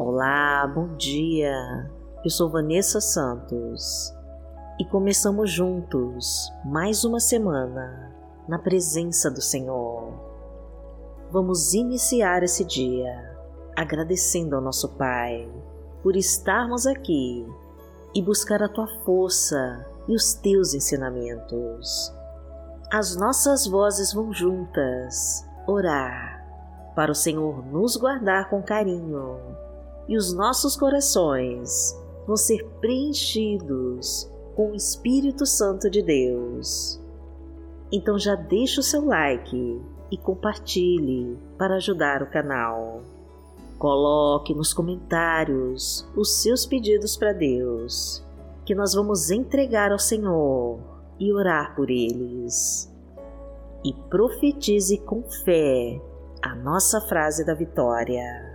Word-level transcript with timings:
Olá, 0.00 0.64
bom 0.64 0.94
dia. 0.94 1.90
Eu 2.24 2.30
sou 2.30 2.48
Vanessa 2.48 3.00
Santos 3.00 4.14
e 4.78 4.84
começamos 4.84 5.50
juntos 5.50 6.52
mais 6.64 7.02
uma 7.02 7.18
semana 7.18 8.14
na 8.46 8.60
presença 8.60 9.28
do 9.28 9.42
Senhor. 9.42 10.14
Vamos 11.32 11.74
iniciar 11.74 12.44
esse 12.44 12.64
dia 12.64 13.36
agradecendo 13.74 14.54
ao 14.54 14.62
nosso 14.62 14.88
Pai 14.90 15.50
por 16.00 16.14
estarmos 16.14 16.86
aqui 16.86 17.44
e 18.14 18.22
buscar 18.22 18.62
a 18.62 18.68
tua 18.68 18.86
força 19.04 19.84
e 20.06 20.14
os 20.14 20.32
teus 20.32 20.74
ensinamentos. 20.74 22.14
As 22.92 23.16
nossas 23.16 23.66
vozes 23.66 24.12
vão 24.12 24.32
juntas 24.32 25.44
orar 25.66 26.46
para 26.94 27.10
o 27.10 27.16
Senhor 27.16 27.66
nos 27.66 27.96
guardar 27.96 28.48
com 28.48 28.62
carinho 28.62 29.58
e 30.08 30.16
os 30.16 30.32
nossos 30.32 30.74
corações 30.74 31.96
vão 32.26 32.36
ser 32.36 32.64
preenchidos 32.80 34.30
com 34.56 34.72
o 34.72 34.74
Espírito 34.74 35.46
Santo 35.46 35.90
de 35.90 36.02
Deus. 36.02 37.00
Então 37.92 38.18
já 38.18 38.34
deixe 38.34 38.80
o 38.80 38.82
seu 38.82 39.04
like 39.04 39.80
e 40.10 40.16
compartilhe 40.16 41.38
para 41.56 41.76
ajudar 41.76 42.22
o 42.22 42.30
canal. 42.30 43.02
Coloque 43.78 44.54
nos 44.54 44.72
comentários 44.74 46.06
os 46.16 46.42
seus 46.42 46.66
pedidos 46.66 47.16
para 47.16 47.32
Deus, 47.32 48.24
que 48.64 48.74
nós 48.74 48.94
vamos 48.94 49.30
entregar 49.30 49.92
ao 49.92 49.98
Senhor 49.98 50.80
e 51.18 51.32
orar 51.32 51.76
por 51.76 51.90
eles. 51.90 52.92
E 53.84 53.92
profetize 53.92 54.98
com 54.98 55.22
fé 55.22 56.00
a 56.42 56.54
nossa 56.56 57.00
frase 57.00 57.44
da 57.44 57.54
vitória. 57.54 58.47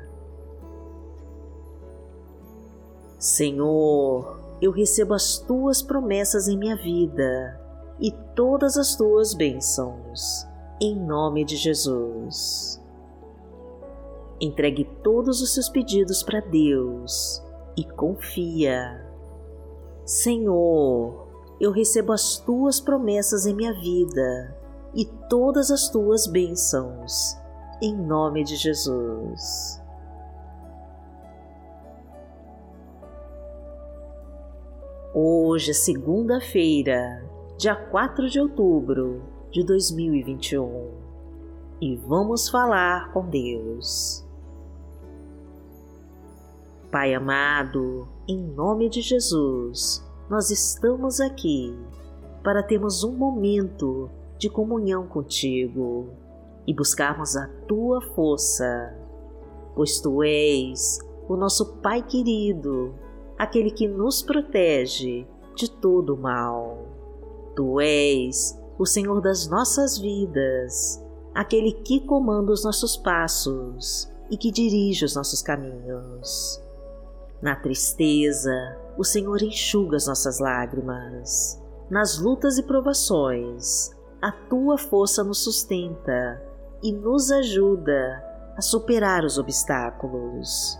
Senhor, 3.24 4.38
eu 4.62 4.70
recebo 4.70 5.14
as 5.14 5.38
tuas 5.38 5.82
promessas 5.82 6.50
em 6.50 6.58
minha 6.58 6.76
vida 6.76 7.58
e 7.98 8.12
todas 8.36 8.78
as 8.78 8.98
tuas 8.98 9.34
bênçãos, 9.34 10.46
em 10.82 10.94
nome 10.94 11.46
de 11.46 11.56
Jesus. 11.56 12.84
Entregue 14.42 14.84
todos 15.02 15.42
os 15.42 15.54
seus 15.54 15.70
pedidos 15.70 16.22
para 16.22 16.42
Deus 16.42 17.42
e 17.78 17.86
confia. 17.86 19.10
Senhor, 20.04 21.26
eu 21.62 21.72
recebo 21.72 22.12
as 22.12 22.40
tuas 22.40 22.82
promessas 22.82 23.46
em 23.46 23.56
minha 23.56 23.74
vida 23.80 24.54
e 24.94 25.06
todas 25.30 25.72
as 25.72 25.88
tuas 25.88 26.28
bênçãos, 26.28 27.38
em 27.82 27.96
nome 27.96 28.44
de 28.44 28.58
Jesus. 28.58 29.82
Hoje 35.16 35.70
é 35.70 35.74
segunda-feira, 35.76 37.24
dia 37.56 37.76
4 37.76 38.28
de 38.32 38.40
outubro 38.40 39.22
de 39.52 39.64
2021 39.64 40.90
e 41.80 41.96
vamos 41.98 42.50
falar 42.50 43.14
com 43.14 43.30
Deus. 43.30 44.26
Pai 46.90 47.14
amado, 47.14 48.08
em 48.28 48.42
nome 48.42 48.90
de 48.90 49.02
Jesus, 49.02 50.04
nós 50.28 50.50
estamos 50.50 51.22
aqui 51.22 51.78
para 52.44 52.64
termos 52.64 53.04
um 53.04 53.12
momento 53.12 54.10
de 54.40 54.50
comunhão 54.50 55.06
contigo 55.06 56.10
e 56.66 56.74
buscarmos 56.74 57.38
a 57.38 57.48
tua 57.68 58.02
força, 58.02 58.98
pois 59.76 60.02
tu 60.02 60.24
és 60.24 60.98
o 61.30 61.36
nosso 61.36 61.76
Pai 61.84 62.02
querido 62.02 62.96
aquele 63.38 63.72
que 63.72 63.88
nos 63.88 64.22
protege 64.22 65.28
de 65.56 65.70
todo 65.70 66.16
o 66.16 66.18
mal. 66.18 66.88
Tu 67.56 67.80
és 67.80 68.60
o 68.78 68.86
Senhor 68.86 69.22
das 69.22 69.48
nossas 69.48 69.98
vidas, 69.98 71.04
aquele 71.34 71.72
que 71.72 72.00
comanda 72.02 72.52
os 72.52 72.64
nossos 72.64 72.98
passos 72.98 74.12
e 74.30 74.38
que 74.38 74.52
dirige 74.52 75.06
os 75.06 75.16
nossos 75.16 75.42
caminhos. 75.42 76.62
Na 77.42 77.56
tristeza, 77.56 78.52
o 78.98 79.04
Senhor 79.04 79.42
enxuga 79.42 79.98
as 79.98 80.08
nossas 80.08 80.40
lágrimas. 80.40 81.62
Nas 81.90 82.18
lutas 82.18 82.58
e 82.58 82.64
provações, 82.64 83.92
a 84.22 84.32
tua 84.32 84.78
força 84.78 85.24
nos 85.24 85.44
sustenta 85.44 86.42
e 86.82 86.92
nos 86.92 87.32
ajuda 87.32 88.24
a 88.56 88.62
superar 88.62 89.24
os 89.24 89.38
obstáculos. 89.38 90.78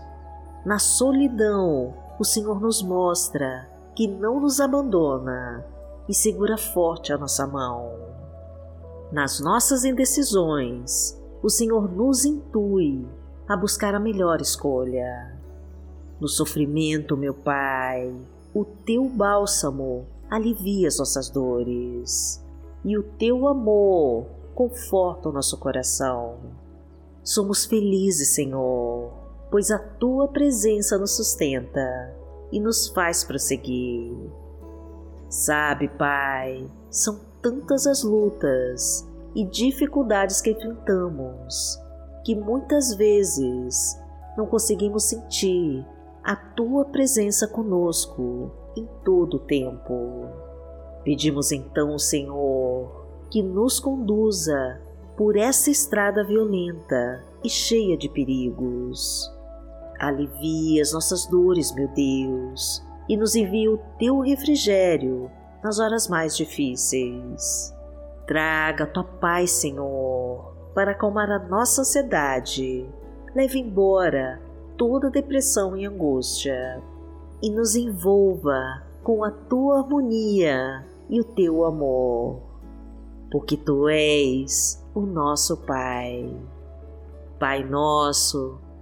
Na 0.64 0.78
solidão, 0.78 1.94
o 2.18 2.24
Senhor 2.24 2.60
nos 2.60 2.82
mostra 2.82 3.68
que 3.94 4.06
não 4.06 4.40
nos 4.40 4.60
abandona 4.60 5.64
e 6.08 6.14
segura 6.14 6.56
forte 6.56 7.12
a 7.12 7.18
nossa 7.18 7.46
mão. 7.46 7.92
Nas 9.10 9.40
nossas 9.40 9.84
indecisões, 9.84 11.20
o 11.42 11.48
Senhor 11.48 11.90
nos 11.90 12.24
intui 12.24 13.06
a 13.48 13.56
buscar 13.56 13.94
a 13.94 14.00
melhor 14.00 14.40
escolha. 14.40 15.36
No 16.20 16.28
sofrimento, 16.28 17.16
meu 17.16 17.34
Pai, 17.34 18.14
o 18.54 18.64
teu 18.64 19.08
bálsamo 19.08 20.06
alivia 20.30 20.88
as 20.88 20.98
nossas 20.98 21.28
dores 21.28 22.42
e 22.84 22.96
o 22.96 23.02
teu 23.02 23.48
amor 23.48 24.26
conforta 24.54 25.28
o 25.28 25.32
nosso 25.32 25.58
coração. 25.58 26.36
Somos 27.22 27.64
felizes, 27.64 28.34
Senhor, 28.34 29.12
pois 29.54 29.70
a 29.70 29.78
tua 29.78 30.26
presença 30.26 30.98
nos 30.98 31.14
sustenta 31.14 32.12
e 32.50 32.58
nos 32.58 32.88
faz 32.88 33.22
prosseguir. 33.22 34.12
Sabe, 35.28 35.86
Pai, 35.90 36.68
são 36.90 37.20
tantas 37.40 37.86
as 37.86 38.02
lutas 38.02 39.08
e 39.32 39.44
dificuldades 39.44 40.40
que 40.40 40.50
enfrentamos 40.50 41.80
que 42.24 42.34
muitas 42.34 42.96
vezes 42.96 43.96
não 44.36 44.44
conseguimos 44.44 45.04
sentir 45.04 45.86
a 46.24 46.34
tua 46.34 46.86
presença 46.86 47.46
conosco 47.46 48.50
em 48.76 48.88
todo 49.04 49.34
o 49.34 49.46
tempo. 49.46 50.26
Pedimos 51.04 51.52
então, 51.52 51.96
Senhor, 51.96 53.06
que 53.30 53.40
nos 53.40 53.78
conduza 53.78 54.80
por 55.16 55.36
essa 55.36 55.70
estrada 55.70 56.24
violenta 56.24 57.22
e 57.44 57.48
cheia 57.48 57.96
de 57.96 58.08
perigos 58.08 59.32
Alivia 60.08 60.82
as 60.82 60.92
nossas 60.92 61.26
dores, 61.26 61.74
meu 61.74 61.88
Deus, 61.88 62.84
e 63.08 63.16
nos 63.16 63.34
envia 63.34 63.70
o 63.70 63.78
teu 63.98 64.20
refrigério 64.20 65.30
nas 65.62 65.78
horas 65.78 66.08
mais 66.08 66.36
difíceis. 66.36 67.74
Traga 68.26 68.84
a 68.84 68.86
tua 68.86 69.04
paz, 69.04 69.50
Senhor, 69.50 70.54
para 70.74 70.92
acalmar 70.92 71.30
a 71.30 71.38
nossa 71.38 71.82
ansiedade. 71.82 72.88
Leve 73.34 73.58
embora 73.58 74.40
toda 74.76 75.10
depressão 75.10 75.76
e 75.76 75.86
angústia 75.86 76.82
e 77.42 77.50
nos 77.50 77.76
envolva 77.76 78.82
com 79.02 79.22
a 79.22 79.30
tua 79.30 79.80
harmonia 79.80 80.86
e 81.10 81.20
o 81.20 81.24
teu 81.24 81.64
amor, 81.64 82.40
porque 83.30 83.56
tu 83.56 83.88
és 83.88 84.82
o 84.94 85.00
nosso 85.00 85.58
Pai. 85.58 86.34
Pai 87.38 87.62
nosso, 87.62 88.58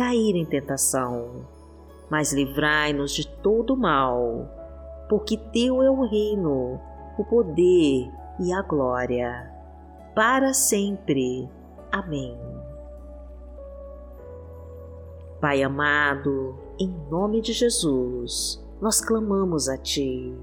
cair 0.00 0.34
em 0.34 0.46
tentação, 0.46 1.46
mas 2.08 2.32
livrai-nos 2.32 3.12
de 3.12 3.28
todo 3.28 3.76
mal, 3.76 4.48
porque 5.10 5.36
Teu 5.36 5.82
é 5.82 5.90
o 5.90 6.08
reino, 6.08 6.80
o 7.18 7.24
poder 7.26 8.10
e 8.40 8.50
a 8.50 8.62
glória, 8.62 9.52
para 10.14 10.54
sempre. 10.54 11.46
Amém. 11.92 12.34
Pai 15.38 15.62
amado, 15.62 16.54
em 16.78 16.88
nome 17.10 17.42
de 17.42 17.52
Jesus, 17.52 18.58
nós 18.80 19.02
clamamos 19.02 19.68
a 19.68 19.76
Ti, 19.76 20.34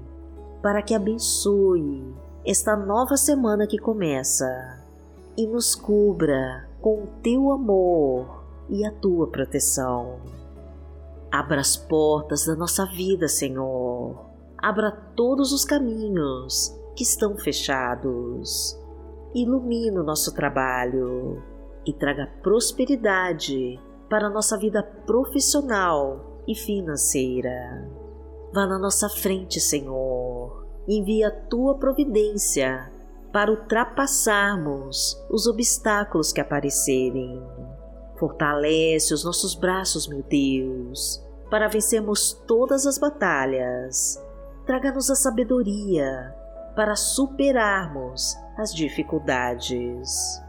para 0.62 0.82
que 0.82 0.94
abençoe 0.94 2.14
esta 2.46 2.76
nova 2.76 3.16
semana 3.16 3.66
que 3.66 3.76
começa 3.76 4.84
e 5.36 5.48
nos 5.48 5.74
cubra 5.74 6.68
com 6.80 7.02
o 7.02 7.08
Teu 7.24 7.50
amor 7.50 8.37
e 8.68 8.86
a 8.86 8.92
tua 8.92 9.28
proteção. 9.28 10.20
Abra 11.30 11.60
as 11.60 11.76
portas 11.76 12.46
da 12.46 12.54
nossa 12.54 12.86
vida, 12.86 13.28
Senhor. 13.28 14.26
Abra 14.56 14.90
todos 15.14 15.52
os 15.52 15.64
caminhos 15.64 16.74
que 16.96 17.02
estão 17.02 17.36
fechados. 17.36 18.78
Ilumine 19.34 19.98
o 19.98 20.02
nosso 20.02 20.34
trabalho 20.34 21.42
e 21.86 21.92
traga 21.92 22.26
prosperidade 22.42 23.78
para 24.08 24.26
a 24.26 24.30
nossa 24.30 24.56
vida 24.58 24.82
profissional 24.82 26.42
e 26.46 26.54
financeira. 26.54 27.88
Vá 28.52 28.66
na 28.66 28.78
nossa 28.78 29.08
frente, 29.08 29.60
Senhor. 29.60 30.66
Envia 30.88 31.28
a 31.28 31.30
tua 31.30 31.76
providência 31.78 32.90
para 33.30 33.50
ultrapassarmos 33.50 35.14
os 35.30 35.46
obstáculos 35.46 36.32
que 36.32 36.40
aparecerem. 36.40 37.42
Fortalece 38.18 39.14
os 39.14 39.24
nossos 39.24 39.54
braços, 39.54 40.08
meu 40.08 40.22
Deus, 40.22 41.24
para 41.50 41.68
vencermos 41.68 42.32
todas 42.46 42.86
as 42.86 42.98
batalhas. 42.98 44.22
Traga-nos 44.66 45.10
a 45.10 45.14
sabedoria 45.14 46.34
para 46.74 46.96
superarmos 46.96 48.36
as 48.56 48.74
dificuldades. 48.74 50.42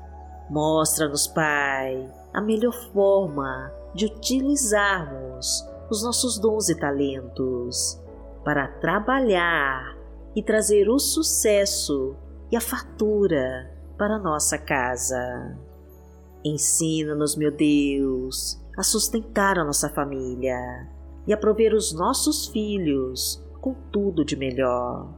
Mostra-nos, 0.50 1.28
Pai, 1.28 2.10
a 2.34 2.42
melhor 2.42 2.74
forma 2.92 3.72
de 3.94 4.06
utilizarmos 4.06 5.64
os 5.90 6.04
nossos 6.04 6.40
dons 6.40 6.70
e 6.70 6.76
talentos 6.76 8.00
para 8.44 8.68
trabalhar 8.68 9.96
e 10.36 10.42
trazer 10.42 10.90
o 10.90 11.00
sucesso 11.00 12.16
e 12.52 12.56
a 12.56 12.62
fartura 12.62 13.72
para 13.98 14.18
nossa 14.18 14.58
casa. 14.58 15.58
Ensina-nos, 16.44 17.36
meu 17.36 17.52
Deus, 17.52 18.60
a 18.78 18.84
sustentar 18.84 19.60
a 19.60 19.64
nossa 19.66 19.90
família 19.90 20.88
e 21.28 21.34
a 21.34 21.38
prover 21.38 21.74
os 21.74 21.92
nossos 21.92 22.48
filhos 22.48 23.44
com 23.60 23.74
tudo 23.92 24.24
de 24.24 24.38
melhor. 24.38 25.10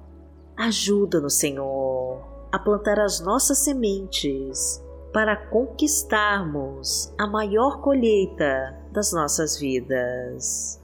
Ajuda-nos, 0.58 1.36
Senhor, 1.36 2.24
a 2.52 2.58
plantar 2.58 3.00
as 3.00 3.20
nossas 3.20 3.60
sementes 3.60 4.84
para 5.14 5.36
conquistarmos 5.36 7.14
a 7.20 7.28
maior 7.28 7.82
colheita 7.82 8.76
das 8.92 9.14
nossas 9.14 9.60
vidas. 9.60 10.82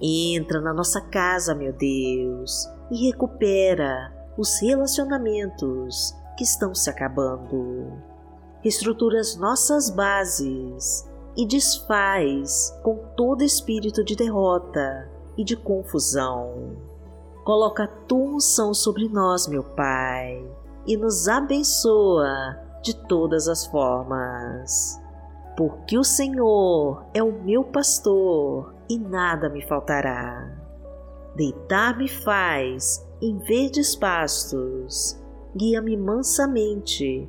Entra 0.00 0.60
na 0.60 0.72
nossa 0.72 1.00
casa, 1.00 1.54
meu 1.54 1.72
Deus, 1.72 2.66
e 2.90 3.06
recupera 3.06 4.12
os 4.38 4.58
relacionamentos 4.60 6.14
que 6.36 6.44
estão 6.44 6.74
se 6.74 6.88
acabando 6.88 7.92
reestrutura 8.62 9.20
as 9.20 9.36
nossas 9.36 9.90
bases 9.90 11.08
e 11.36 11.46
desfaz 11.46 12.76
com 12.82 12.96
todo 13.16 13.42
espírito 13.42 14.02
de 14.02 14.16
derrota 14.16 15.10
e 15.36 15.44
de 15.44 15.56
confusão. 15.56 16.76
Coloca 17.44 17.84
a 17.84 17.88
tua 17.88 18.36
unção 18.36 18.72
sobre 18.72 19.08
nós, 19.08 19.46
meu 19.46 19.62
Pai, 19.62 20.44
e 20.86 20.96
nos 20.96 21.28
abençoa 21.28 22.58
de 22.82 22.94
todas 23.06 23.48
as 23.48 23.66
formas. 23.66 25.00
Porque 25.56 25.96
o 25.98 26.04
Senhor 26.04 27.04
é 27.14 27.22
o 27.22 27.32
meu 27.32 27.64
pastor 27.64 28.74
e 28.88 28.98
nada 28.98 29.48
me 29.48 29.62
faltará. 29.62 30.50
Deitar-me 31.34 32.08
faz 32.08 33.06
em 33.20 33.38
verdes 33.38 33.94
pastos, 33.94 35.20
guia-me 35.56 35.96
mansamente 35.96 37.28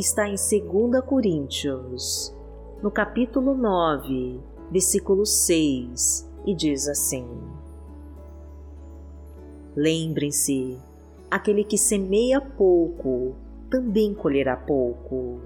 está 0.00 0.28
em 0.28 0.36
2 0.36 1.04
Coríntios, 1.04 2.32
no 2.80 2.88
capítulo 2.88 3.54
9, 3.54 4.40
versículo 4.70 5.26
6, 5.26 6.30
e 6.46 6.54
diz 6.54 6.86
assim: 6.86 7.26
Lembrem-se, 9.74 10.78
aquele 11.28 11.64
que 11.64 11.76
semeia 11.76 12.40
pouco 12.40 13.34
também 13.68 14.14
colherá 14.14 14.56
pouco, 14.56 15.40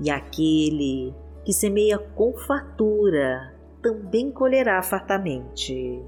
e 0.00 0.10
aquele 0.10 1.14
que 1.44 1.52
semeia 1.52 1.96
com 1.96 2.32
fartura 2.32 3.54
também 3.80 4.32
colherá 4.32 4.82
fartamente. 4.82 6.02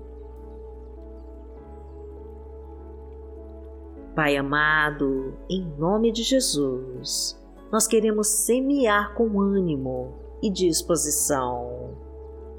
Pai 4.17 4.37
amado, 4.37 5.35
em 5.49 5.65
nome 5.79 6.11
de 6.11 6.25
Jesus, 6.25 7.39
nós 7.71 7.87
queremos 7.87 8.29
semear 8.29 9.15
com 9.15 9.41
ânimo 9.41 10.15
e 10.43 10.51
disposição 10.51 11.91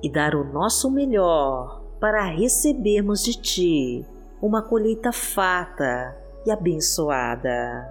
e 0.03 0.09
dar 0.09 0.35
o 0.35 0.43
nosso 0.43 0.89
melhor 0.91 1.81
para 1.99 2.23
recebermos 2.23 3.23
de 3.23 3.33
Ti 3.33 4.05
uma 4.41 4.61
colheita 4.61 5.11
farta 5.11 6.15
e 6.45 6.51
abençoada. 6.51 7.87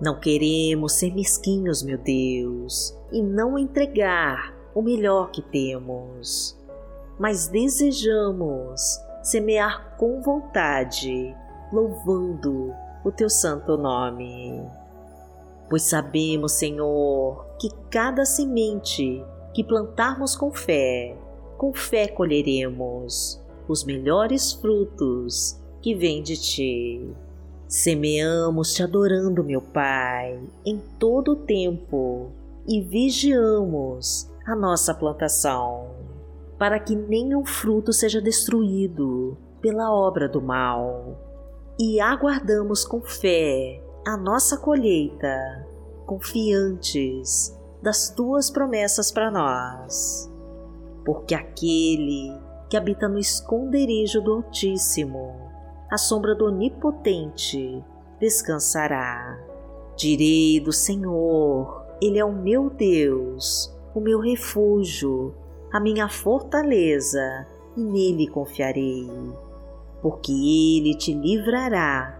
Não 0.00 0.18
queremos 0.18 0.94
ser 0.94 1.14
mesquinhos, 1.14 1.82
meu 1.82 1.98
Deus, 1.98 2.96
e 3.12 3.22
não 3.22 3.58
entregar 3.58 4.54
o 4.74 4.80
melhor 4.80 5.30
que 5.30 5.42
temos, 5.42 6.58
mas 7.18 7.48
desejamos 7.48 8.80
semear 9.22 9.94
com 9.98 10.22
vontade, 10.22 11.36
louvando 11.70 12.72
o 13.04 13.12
Teu 13.12 13.28
santo 13.28 13.76
nome 13.76 14.79
pois 15.70 15.84
sabemos, 15.84 16.52
Senhor, 16.52 17.46
que 17.60 17.70
cada 17.88 18.24
semente 18.24 19.24
que 19.54 19.62
plantarmos 19.62 20.34
com 20.34 20.50
fé, 20.50 21.16
com 21.56 21.72
fé 21.72 22.08
colheremos 22.08 23.40
os 23.68 23.84
melhores 23.84 24.52
frutos 24.52 25.60
que 25.80 25.94
vêm 25.94 26.22
de 26.22 26.36
Ti. 26.36 27.14
Semeamos 27.68 28.74
te 28.74 28.82
adorando, 28.82 29.44
meu 29.44 29.62
Pai, 29.62 30.40
em 30.66 30.82
todo 30.98 31.32
o 31.32 31.36
tempo 31.36 32.32
e 32.66 32.80
vigiamos 32.80 34.28
a 34.44 34.56
nossa 34.56 34.92
plantação, 34.92 35.90
para 36.58 36.80
que 36.80 36.96
nenhum 36.96 37.44
fruto 37.44 37.92
seja 37.92 38.20
destruído 38.20 39.38
pela 39.60 39.92
obra 39.92 40.28
do 40.28 40.42
mal. 40.42 41.16
E 41.78 42.00
aguardamos 42.00 42.84
com 42.84 43.00
fé 43.00 43.79
a 44.06 44.16
nossa 44.16 44.56
colheita, 44.56 45.66
confiantes 46.06 47.56
das 47.82 48.08
tuas 48.08 48.50
promessas 48.50 49.12
para 49.12 49.30
nós. 49.30 50.30
Porque 51.04 51.34
aquele 51.34 52.32
que 52.68 52.76
habita 52.76 53.08
no 53.08 53.18
esconderijo 53.18 54.22
do 54.22 54.34
Altíssimo, 54.34 55.34
à 55.90 55.98
sombra 55.98 56.34
do 56.34 56.46
Onipotente, 56.46 57.84
descansará. 58.18 59.38
Direi 59.96 60.60
do 60.60 60.72
Senhor, 60.72 61.84
Ele 62.00 62.18
é 62.18 62.24
o 62.24 62.32
meu 62.32 62.70
Deus, 62.70 63.74
o 63.94 64.00
meu 64.00 64.18
refúgio, 64.18 65.34
a 65.70 65.78
minha 65.78 66.08
fortaleza, 66.08 67.46
e 67.76 67.82
nele 67.82 68.26
confiarei. 68.28 69.10
Porque 70.00 70.32
Ele 70.32 70.96
te 70.96 71.12
livrará 71.12 72.19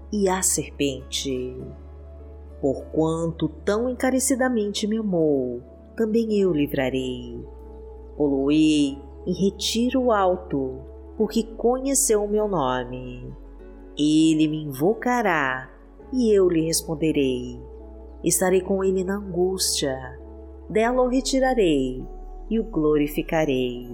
e 0.11 0.27
a 0.27 0.41
serpente. 0.41 1.57
Porquanto 2.59 3.47
tão 3.65 3.89
encarecidamente 3.89 4.85
me 4.85 4.97
amou, 4.97 5.61
também 5.95 6.39
eu 6.39 6.51
livrarei. 6.51 7.43
Poloei 8.15 8.97
em 9.25 9.33
retiro 9.33 10.11
alto, 10.11 10.79
porque 11.17 11.43
conheceu 11.43 12.23
o 12.23 12.29
meu 12.29 12.47
nome. 12.47 13.33
Ele 13.97 14.47
me 14.47 14.63
invocará 14.63 15.71
e 16.13 16.31
eu 16.31 16.49
lhe 16.49 16.65
responderei. 16.65 17.59
Estarei 18.23 18.61
com 18.61 18.83
ele 18.83 19.03
na 19.03 19.15
angústia, 19.15 20.19
dela 20.69 21.01
o 21.01 21.07
retirarei 21.07 22.05
e 22.49 22.59
o 22.59 22.63
glorificarei. 22.63 23.87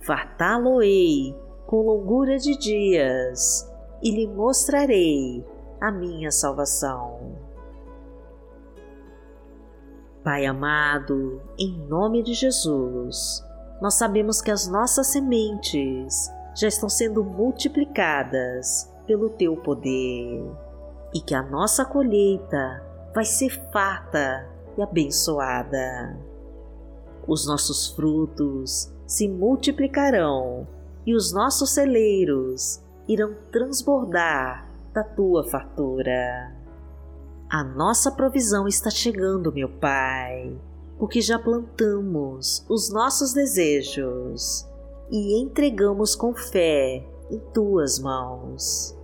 Fartá-lo-ei 0.00 1.34
com 1.66 1.82
longura 1.82 2.38
de 2.38 2.56
dias 2.56 3.67
e 4.02 4.10
lhe 4.10 4.26
mostrarei 4.26 5.44
a 5.80 5.90
minha 5.90 6.30
salvação. 6.30 7.36
Pai 10.24 10.44
amado, 10.46 11.40
em 11.58 11.72
nome 11.86 12.22
de 12.22 12.34
Jesus, 12.34 13.44
nós 13.80 13.94
sabemos 13.94 14.40
que 14.40 14.50
as 14.50 14.66
nossas 14.66 15.06
sementes 15.06 16.30
já 16.54 16.68
estão 16.68 16.88
sendo 16.88 17.24
multiplicadas 17.24 18.92
pelo 19.06 19.30
teu 19.30 19.56
poder 19.56 20.44
e 21.14 21.20
que 21.20 21.34
a 21.34 21.42
nossa 21.42 21.84
colheita 21.84 22.84
vai 23.14 23.24
ser 23.24 23.50
farta 23.72 24.48
e 24.76 24.82
abençoada. 24.82 26.18
Os 27.26 27.46
nossos 27.46 27.88
frutos 27.88 28.92
se 29.06 29.28
multiplicarão 29.28 30.66
e 31.06 31.14
os 31.14 31.32
nossos 31.32 31.70
celeiros 31.70 32.82
irão 33.08 33.34
transbordar 33.50 34.68
da 34.92 35.02
tua 35.02 35.48
fartura. 35.48 36.54
A 37.50 37.64
nossa 37.64 38.12
provisão 38.12 38.68
está 38.68 38.90
chegando, 38.90 39.52
meu 39.52 39.68
Pai 39.68 40.56
porque 40.98 41.20
já 41.20 41.38
plantamos 41.38 42.64
os 42.68 42.92
nossos 42.92 43.32
desejos 43.32 44.68
e 45.10 45.40
entregamos 45.40 46.14
com 46.14 46.34
fé 46.34 47.06
em 47.30 47.38
tuas 47.54 47.98
mãos. 48.00 48.96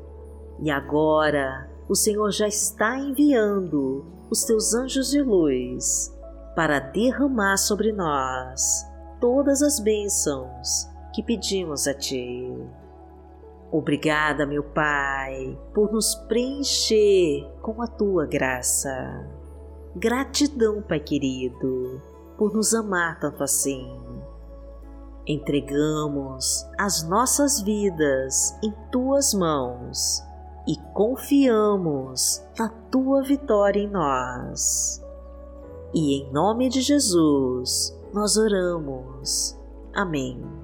E 0.61 0.71
agora 0.71 1.71
o 1.89 1.95
Senhor 1.95 2.31
já 2.33 2.49
está 2.49 2.99
enviando 2.99 4.05
os 4.29 4.45
teus 4.45 4.75
anjos 4.75 5.11
de 5.11 5.23
luz 5.23 6.13
para 6.57 6.81
derramar 6.81 7.57
sobre 7.57 7.93
nós 7.93 8.85
todas 9.21 9.63
as 9.63 9.79
bênçãos 9.79 10.89
que 11.15 11.23
pedimos 11.23 11.87
a 11.87 11.95
Ti. 11.95 12.53
Obrigada, 13.77 14.47
meu 14.47 14.63
Pai, 14.63 15.59
por 15.75 15.93
nos 15.93 16.15
preencher 16.15 17.45
com 17.61 17.83
a 17.83 17.89
Tua 17.89 18.25
graça. 18.25 19.29
Gratidão, 19.97 20.81
Pai 20.81 21.01
querido, 21.01 22.01
por 22.39 22.55
nos 22.55 22.73
amar 22.73 23.19
tanto 23.19 23.43
assim. 23.43 23.85
Entregamos 25.27 26.65
as 26.79 27.03
nossas 27.09 27.61
vidas 27.63 28.57
em 28.63 28.73
tuas 28.93 29.35
mãos 29.35 30.23
e 30.69 30.77
confiamos 30.93 32.45
na 32.57 32.69
tua 32.69 33.25
vitória 33.25 33.81
em 33.81 33.89
nós. 33.89 35.05
E 35.93 36.21
em 36.21 36.33
nome 36.33 36.69
de 36.69 36.81
Jesus 36.81 37.93
nós 38.13 38.37
oramos. 38.37 39.59
Amém. 39.93 40.64